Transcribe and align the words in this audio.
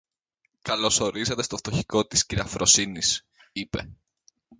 Καλώς 0.61 0.99
ορίσατε 0.99 1.43
στο 1.43 1.57
φτωχικό 1.57 2.07
της 2.07 2.25
κυρα-Φρόνησης, 2.25 3.25
είπε. 3.51 3.89